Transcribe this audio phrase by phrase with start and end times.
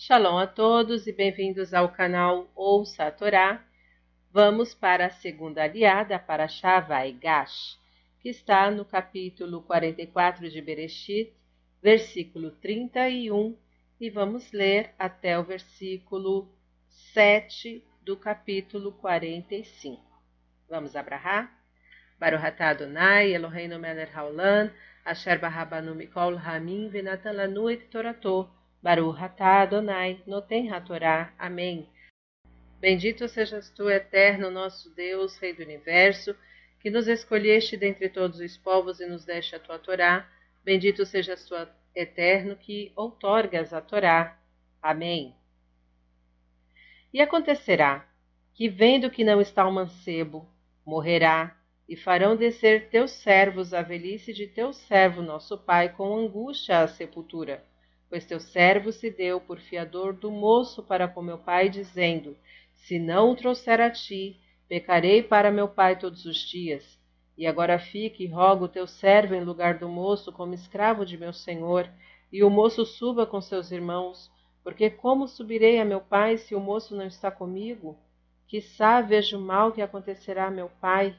[0.00, 3.66] Shalom a todos e bem-vindos ao canal Ouça a Torá.
[4.30, 7.76] Vamos para a segunda aliada para Shavai Gash,
[8.20, 11.34] que está no capítulo 44 de Bereshit,
[11.82, 13.58] versículo 31,
[14.00, 16.48] e vamos ler até o versículo
[17.12, 20.00] 7 do capítulo 45.
[20.70, 21.52] Vamos abrahar?
[22.20, 24.70] Baruch atah Adonai, Eloheinu melech haolam,
[25.04, 28.57] asher barabanu mikol hamim venatan lanu et torato.
[28.80, 31.32] Baruch atah Adonai, noten hatorá.
[31.36, 31.88] Amém.
[32.78, 36.36] Bendito sejas tu, eterno nosso Deus, Rei do Universo,
[36.78, 40.30] que nos escolheste dentre todos os povos e nos deste a tua Torá.
[40.64, 41.56] Bendito sejas tu,
[41.92, 44.38] eterno, que outorgas a Torá.
[44.80, 45.34] Amém.
[47.12, 48.08] E acontecerá
[48.54, 50.48] que, vendo que não está o mancebo,
[50.86, 51.56] morrerá,
[51.88, 56.86] e farão descer teus servos a velhice de teu servo, nosso pai, com angústia à
[56.86, 57.66] sepultura
[58.08, 62.36] pois teu servo se deu por fiador do moço para com meu pai, dizendo:
[62.72, 66.98] Se não o trouxer a ti, pecarei para meu pai todos os dias.
[67.36, 71.32] E agora fique e rogo teu servo em lugar do moço como escravo de meu
[71.32, 71.88] senhor,
[72.32, 74.30] e o moço suba com seus irmãos,
[74.64, 77.96] porque como subirei a meu pai se o moço não está comigo?
[79.06, 81.16] Vejo o mal que acontecerá a meu pai.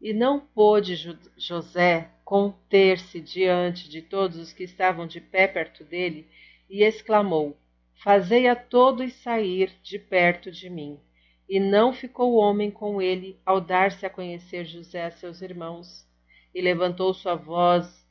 [0.00, 0.96] E não pôde
[1.36, 6.26] José conter-se diante de todos os que estavam de pé perto dele
[6.70, 7.54] e exclamou:
[8.02, 10.98] Fazei a todos sair de perto de mim.
[11.46, 16.08] E não ficou homem com ele ao dar-se a conhecer José a seus irmãos.
[16.54, 18.08] E levantou sua voz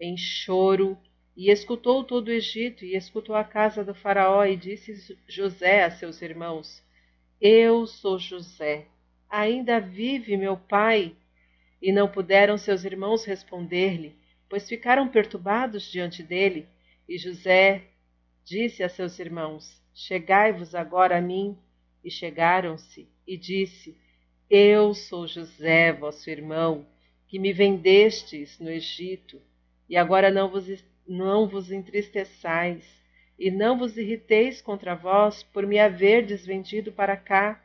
[0.00, 0.96] em choro,
[1.36, 5.90] e escutou todo o Egito, e escutou a casa do Faraó, e disse José a
[5.90, 6.82] seus irmãos:
[7.38, 8.86] Eu sou José.
[9.28, 11.14] Ainda vive meu pai?
[11.80, 14.14] E não puderam seus irmãos responder-lhe,
[14.48, 16.66] pois ficaram perturbados diante dele.
[17.08, 17.84] E José
[18.44, 21.56] disse a seus irmãos: Chegai-vos agora a mim.
[22.02, 23.96] E chegaram-se, e disse:
[24.48, 26.86] Eu sou José, vosso irmão,
[27.28, 29.40] que me vendestes no Egito.
[29.88, 30.66] E agora não vos,
[31.06, 32.84] não vos entristeçais,
[33.38, 37.62] e não vos irriteis contra vós por me haverdes vendido para cá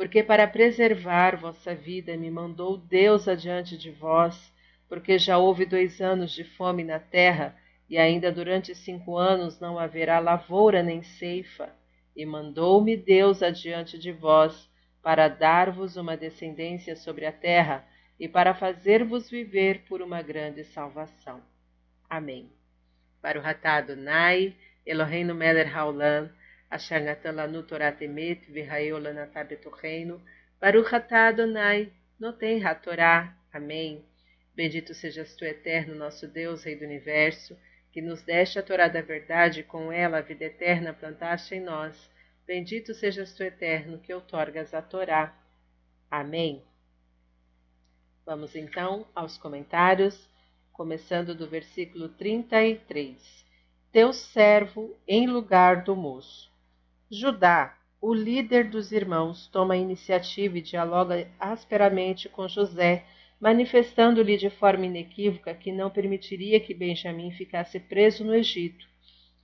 [0.00, 4.50] porque para preservar vossa vida me mandou Deus adiante de vós,
[4.88, 7.54] porque já houve dois anos de fome na terra,
[7.86, 11.68] e ainda durante cinco anos não haverá lavoura nem ceifa.
[12.16, 14.70] E mandou-me Deus adiante de vós,
[15.02, 17.86] para dar-vos uma descendência sobre a terra,
[18.18, 21.42] e para fazer-vos viver por uma grande salvação.
[22.08, 22.50] Amém.
[23.20, 24.56] Para o Ratado Nai,
[24.86, 26.30] Eloheinu Meler Haolam,
[27.66, 30.22] Torah temet, v'haeu lanatá betorreino,
[30.60, 33.34] Baruch atah Adonai, noten ha-Torá.
[33.52, 34.04] Amém.
[34.54, 37.58] Bendito sejas tu, eterno, nosso Deus, Rei do Universo,
[37.90, 41.60] que nos deste a Torá da verdade e com ela a vida eterna plantaste em
[41.60, 42.10] nós.
[42.46, 45.34] Bendito sejas tu, eterno, que outorgas a Torá.
[46.10, 46.62] Amém.
[48.26, 50.28] Vamos então aos comentários,
[50.72, 53.46] começando do versículo 33.
[53.90, 56.49] Teu servo em lugar do moço.
[57.12, 63.04] Judá, o líder dos irmãos, toma a iniciativa e dialoga asperamente com José,
[63.40, 68.86] manifestando-lhe de forma inequívoca que não permitiria que Benjamim ficasse preso no Egito.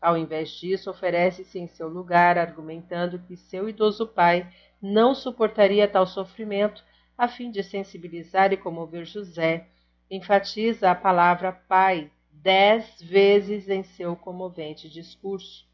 [0.00, 4.48] Ao invés disso, oferece-se em seu lugar, argumentando que seu idoso pai
[4.80, 6.84] não suportaria tal sofrimento,
[7.18, 9.66] a fim de sensibilizar e comover José.
[10.08, 15.66] Enfatiza a palavra pai dez vezes em seu comovente discurso.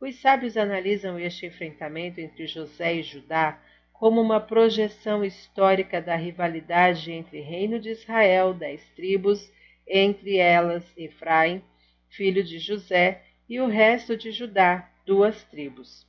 [0.00, 3.62] Os sábios analisam este enfrentamento entre José e Judá
[3.92, 9.52] como uma projeção histórica da rivalidade entre Reino de Israel, dez tribos,
[9.86, 11.62] entre elas Efraim,
[12.08, 16.06] filho de José, e o resto de Judá, duas tribos.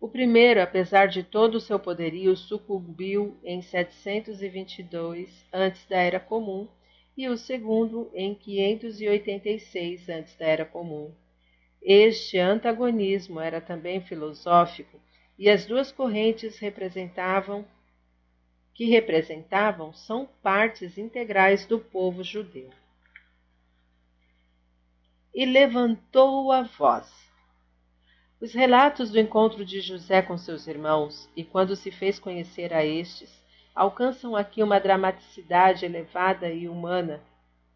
[0.00, 6.66] O primeiro, apesar de todo o seu poderio, sucumbiu em 722 antes da Era Comum,
[7.14, 11.12] e o segundo em 586 antes da Era Comum.
[11.86, 14.98] Este antagonismo era também filosófico
[15.38, 17.62] e as duas correntes representavam
[18.72, 22.70] que representavam são partes integrais do povo judeu.
[25.34, 27.12] E levantou a voz.
[28.40, 32.82] Os relatos do encontro de José com seus irmãos e quando se fez conhecer a
[32.82, 33.30] estes
[33.74, 37.22] alcançam aqui uma dramaticidade elevada e humana,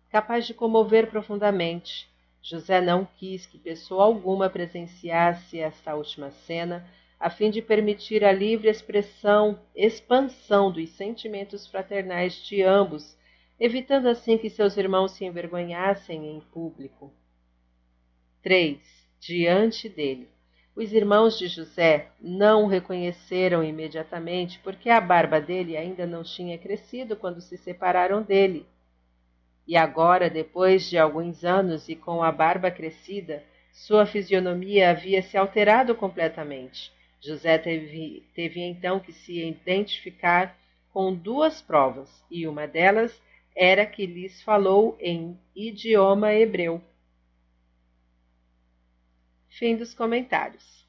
[0.09, 2.08] capaz de comover profundamente
[2.43, 6.89] José não quis que pessoa alguma presenciasse esta última cena,
[7.19, 13.19] a fim de permitir a livre expressão, expansão dos sentimentos fraternais de ambos,
[13.59, 17.13] evitando assim que seus irmãos se envergonhassem em público.
[18.43, 18.79] 3.
[19.19, 20.29] Diante dele.
[20.77, 26.57] Os irmãos de José não o reconheceram imediatamente porque a barba dele ainda não tinha
[26.57, 28.65] crescido quando se separaram dele.
[29.69, 35.37] E agora, depois de alguns anos e com a barba crescida, sua fisionomia havia se
[35.37, 36.91] alterado completamente.
[37.21, 40.57] José teve, teve então que se identificar
[40.91, 43.21] com duas provas, e uma delas
[43.55, 46.83] era que lhes falou em idioma hebreu.
[49.51, 50.87] Fim dos comentários.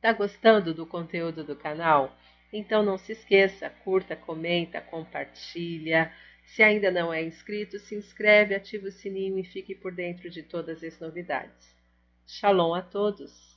[0.00, 2.16] Tá gostando do conteúdo do canal?
[2.52, 6.12] Então não se esqueça, curta, comenta, compartilha.
[6.50, 10.42] Se ainda não é inscrito, se inscreve, ativa o sininho e fique por dentro de
[10.42, 11.76] todas as novidades.
[12.26, 13.49] Shalom a todos!